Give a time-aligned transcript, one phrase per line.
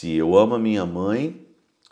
[0.00, 1.46] Se eu amo a minha mãe,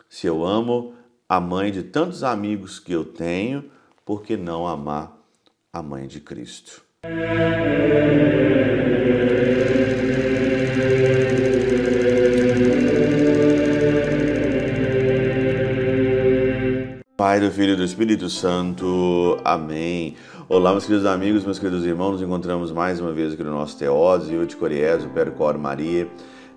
[0.09, 0.95] se eu amo
[1.29, 3.65] a mãe de tantos amigos que eu tenho,
[4.03, 5.15] por que não amar
[5.71, 6.81] a mãe de Cristo?
[17.15, 19.39] Pai do Filho e do Espírito Santo.
[19.45, 20.15] Amém.
[20.47, 22.13] Olá, meus queridos amigos, meus queridos irmãos.
[22.13, 26.09] Nos encontramos mais uma vez aqui no nosso Teose, eu de Coriés, o Percor Maria,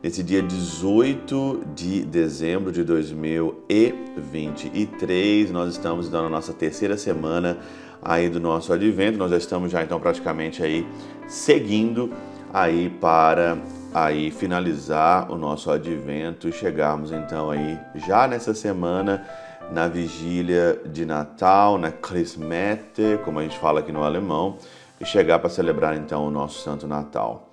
[0.02, 5.50] nesse dia 18 de dezembro de 2023.
[5.52, 7.58] Nós estamos dando a nossa terceira semana
[8.02, 9.16] aí do nosso advento.
[9.16, 10.84] Nós já estamos já então praticamente aí
[11.28, 12.12] seguindo
[12.52, 13.56] aí para
[13.94, 19.24] aí finalizar o nosso advento e chegarmos então aí já nessa semana
[19.70, 24.56] na vigília de Natal, na Christmette, como a gente fala aqui no alemão,
[25.00, 27.50] e chegar para celebrar então o nosso Santo Natal.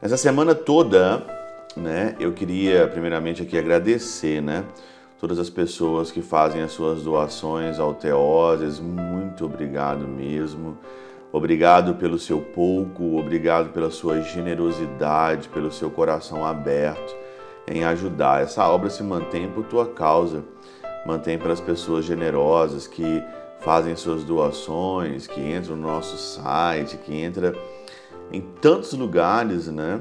[0.00, 1.41] Nessa semana toda,
[1.76, 4.64] né, eu queria primeiramente aqui agradecer, né,
[5.20, 10.78] todas as pessoas que fazem as suas doações ao Teoses, muito obrigado mesmo.
[11.34, 17.16] Obrigado pelo seu pouco, obrigado pela sua generosidade, pelo seu coração aberto
[17.66, 18.42] em ajudar.
[18.42, 20.44] Essa obra se mantém por tua causa
[21.04, 23.22] mantém para as pessoas generosas que
[23.60, 27.54] fazem suas doações, que entram no nosso site, que entra
[28.32, 30.00] em tantos lugares, né,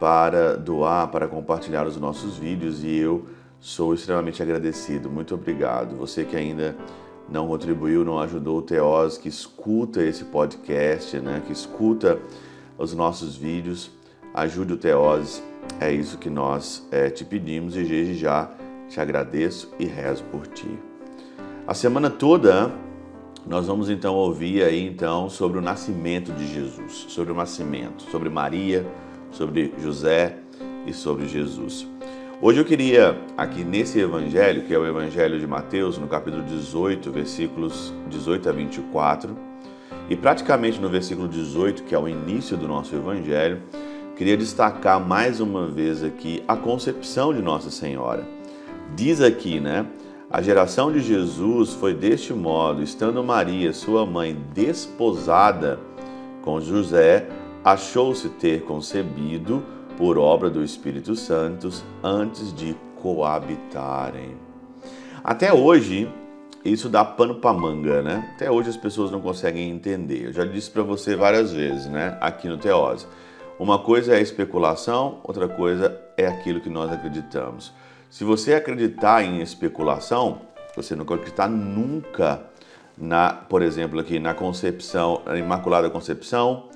[0.00, 3.26] para doar, para compartilhar os nossos vídeos e eu
[3.60, 5.10] sou extremamente agradecido.
[5.10, 5.94] Muito obrigado.
[5.96, 6.74] Você que ainda
[7.28, 12.18] não contribuiu, não ajudou o Teós, que escuta esse podcast, né, que escuta
[12.78, 13.90] os nossos vídeos,
[14.32, 15.42] ajude o Teós.
[15.78, 18.50] É isso que nós é, te pedimos e desde já
[18.88, 20.78] te agradeço e rezo por ti.
[21.66, 22.72] A semana toda
[23.46, 28.28] nós vamos então ouvir aí então sobre o nascimento de Jesus, sobre o nascimento, sobre
[28.28, 28.86] Maria,
[29.30, 30.36] sobre José
[30.86, 31.86] e sobre Jesus.
[32.42, 37.10] Hoje eu queria aqui nesse evangelho, que é o evangelho de Mateus, no capítulo 18,
[37.10, 39.36] versículos 18 a 24,
[40.08, 43.60] e praticamente no versículo 18, que é o início do nosso evangelho,
[44.16, 48.40] queria destacar mais uma vez aqui a concepção de Nossa Senhora
[48.94, 49.86] Diz aqui, né?
[50.30, 55.78] A geração de Jesus foi deste modo, estando Maria, sua mãe, desposada
[56.42, 57.26] com José,
[57.64, 59.62] achou-se ter concebido
[59.96, 61.70] por obra do Espírito Santo
[62.02, 64.36] antes de coabitarem.
[65.22, 66.10] Até hoje,
[66.64, 68.32] isso dá pano para manga, né?
[68.34, 70.26] Até hoje as pessoas não conseguem entender.
[70.26, 72.16] Eu já disse para você várias vezes, né?
[72.20, 73.06] Aqui no Teose.
[73.58, 77.72] Uma coisa é especulação, outra coisa é aquilo que nós acreditamos.
[78.08, 80.40] Se você acreditar em especulação,
[80.74, 82.42] você não acreditar nunca
[82.96, 86.68] na, por exemplo, aqui na concepção, na Imaculada Concepção,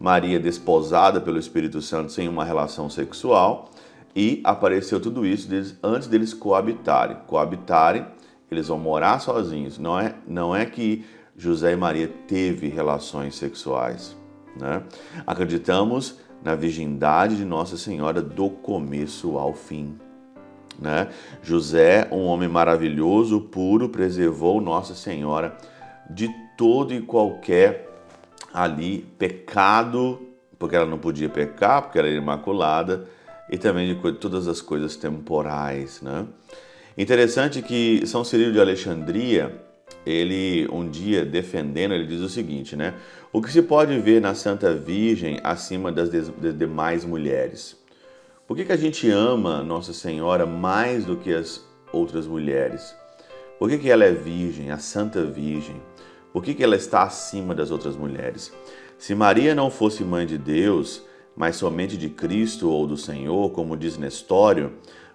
[0.00, 3.70] Maria desposada pelo Espírito Santo sem uma relação sexual
[4.16, 5.46] e apareceu tudo isso
[5.82, 7.18] antes deles coabitarem.
[7.26, 8.06] Coabitarem,
[8.50, 9.78] eles vão morar sozinhos.
[9.78, 11.04] Não é, não é que
[11.36, 14.16] José e Maria teve relações sexuais.
[14.58, 14.82] Né?
[15.26, 19.98] Acreditamos na virgindade de Nossa Senhora do começo ao fim.
[20.78, 21.08] Né?
[21.42, 25.58] José, um homem maravilhoso, puro, preservou Nossa Senhora
[26.08, 27.89] de todo e qualquer
[28.52, 30.20] ali pecado,
[30.58, 33.06] porque ela não podia pecar, porque ela era imaculada,
[33.50, 36.00] e também de todas as coisas temporais.
[36.02, 36.26] Né?
[36.96, 39.60] Interessante que São Cirilo de Alexandria,
[40.04, 42.94] ele um dia defendendo, ele diz o seguinte, né?
[43.32, 46.10] O que se pode ver na Santa Virgem acima das
[46.56, 47.76] demais mulheres?
[48.46, 52.94] Por que, que a gente ama Nossa Senhora mais do que as outras mulheres?
[53.60, 55.76] Por que, que ela é virgem, a Santa Virgem?
[56.32, 58.52] Por que, que ela está acima das outras mulheres?
[58.98, 61.02] Se Maria não fosse mãe de Deus,
[61.34, 64.72] mas somente de Cristo ou do Senhor, como diz Nestório,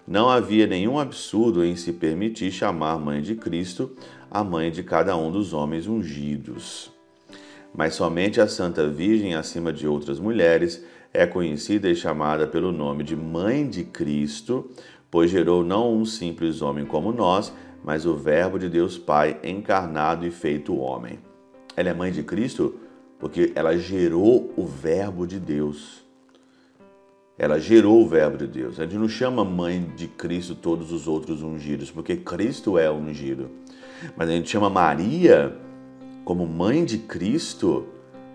[0.08, 3.92] não havia nenhum absurdo em se permitir chamar mãe de Cristo
[4.30, 6.92] a mãe de cada um dos homens ungidos.
[7.74, 10.84] Mas somente a Santa Virgem, acima de outras mulheres,
[11.14, 14.70] é conhecida e chamada pelo nome de Mãe de Cristo,
[15.10, 17.54] pois gerou não um simples homem como nós,
[17.86, 21.20] mas o Verbo de Deus Pai encarnado e feito homem.
[21.78, 22.80] Ela é mãe de Cristo
[23.20, 26.04] porque ela gerou o Verbo de Deus.
[27.38, 28.80] Ela gerou o Verbo de Deus.
[28.80, 33.52] A gente não chama mãe de Cristo todos os outros ungidos, porque Cristo é ungido.
[34.18, 35.56] Mas a gente chama Maria
[36.24, 37.86] como mãe de Cristo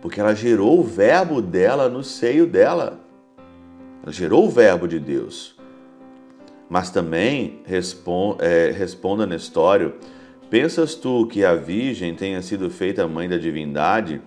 [0.00, 3.00] porque ela gerou o verbo dela no seio dela.
[4.02, 5.59] Ela gerou o verbo de Deus.
[6.70, 9.94] Mas também responda, é, responda Nestório:
[10.48, 14.22] Pensas tu que a Virgem tenha sido feita mãe da divindade?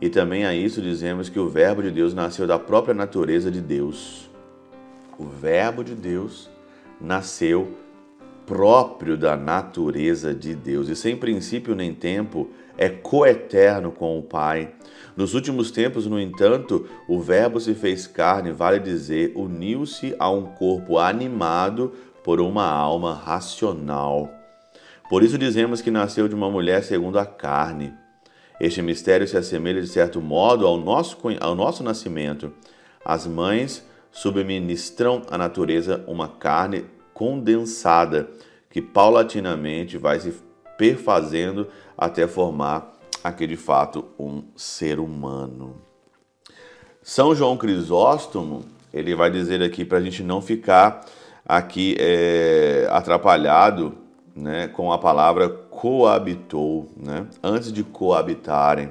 [0.00, 3.60] E também a isso dizemos que o Verbo de Deus nasceu da própria natureza de
[3.60, 4.30] Deus.
[5.18, 6.48] O Verbo de Deus
[7.00, 7.76] nasceu
[8.48, 12.48] próprio da natureza de Deus e sem princípio nem tempo
[12.78, 14.72] é coeterno com o Pai.
[15.14, 20.46] Nos últimos tempos, no entanto, o Verbo se fez carne, vale dizer, uniu-se a um
[20.46, 21.92] corpo animado
[22.24, 24.30] por uma alma racional.
[25.10, 27.92] Por isso dizemos que nasceu de uma mulher segundo a carne.
[28.58, 32.50] Este mistério se assemelha de certo modo ao nosso, ao nosso nascimento.
[33.04, 36.86] As mães subministram à natureza uma carne
[37.18, 38.30] condensada
[38.70, 40.32] que paulatinamente vai se
[40.78, 41.66] perfazendo
[41.96, 42.94] até formar
[43.24, 45.74] aqui de fato um ser humano.
[47.02, 51.04] São João Crisóstomo, ele vai dizer aqui para a gente não ficar
[51.44, 53.98] aqui é, atrapalhado
[54.36, 58.90] né, com a palavra coabitou, né, antes de coabitarem.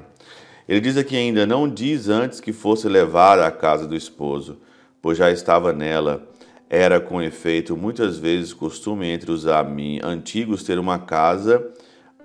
[0.68, 4.58] Ele diz aqui ainda: não diz antes que fosse levada à casa do esposo,
[5.00, 6.27] pois já estava nela.
[6.70, 11.66] Era com efeito muitas vezes costume entre os antigos ter uma casa,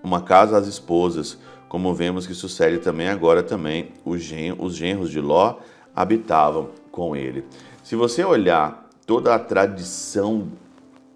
[0.03, 1.37] uma casa às esposas,
[1.69, 5.57] como vemos que sucede também agora também os genros de Ló
[5.95, 7.45] habitavam com ele.
[7.83, 10.49] Se você olhar toda a tradição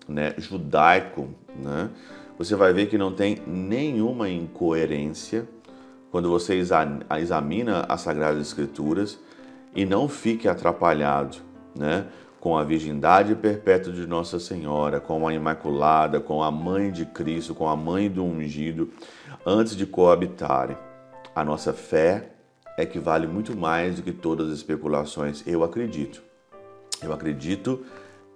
[0.08, 1.90] né, judaico, né,
[2.38, 5.48] você vai ver que não tem nenhuma incoerência
[6.12, 6.56] quando você
[7.20, 9.20] examina as Sagradas Escrituras
[9.76, 11.38] e não fique atrapalhado
[11.76, 12.06] né,
[12.48, 17.54] com a virgindade perpétua de Nossa Senhora, com a Imaculada, com a Mãe de Cristo,
[17.54, 18.90] com a Mãe do Ungido
[19.46, 20.78] antes de coabitarem.
[21.36, 22.30] A nossa fé
[22.78, 25.46] é que vale muito mais do que todas as especulações.
[25.46, 26.24] Eu acredito.
[27.04, 27.84] Eu acredito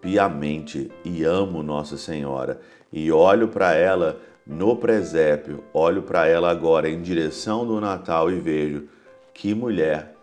[0.02, 2.60] piamente e amo Nossa Senhora
[2.92, 8.42] e olho para ela no presépio, olho para ela agora em direção do Natal e
[8.42, 8.90] vejo
[9.34, 10.14] que mulher,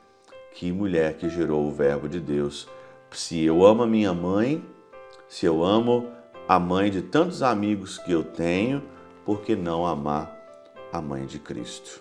[0.52, 2.68] que mulher que gerou o Verbo de Deus.
[3.10, 4.62] Se eu amo a minha mãe,
[5.28, 6.06] se eu amo
[6.46, 8.82] a mãe de tantos amigos que eu tenho,
[9.24, 10.34] por que não amar
[10.92, 12.00] a mãe de Cristo.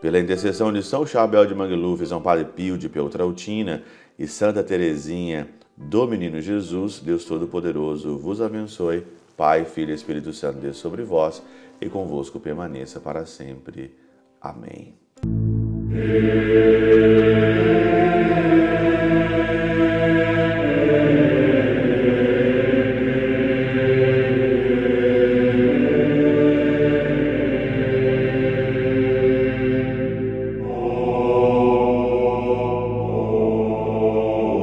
[0.00, 3.82] Pela intercessão de São Chabel de Mangluf, São Padre Pio de Peltrautina
[4.18, 9.04] e Santa Teresinha do Menino Jesus, Deus Todo-Poderoso vos abençoe.
[9.36, 11.42] Pai, Filho e Espírito Santo, Deus sobre vós
[11.80, 13.94] e convosco permaneça para sempre.
[14.40, 14.94] Amém.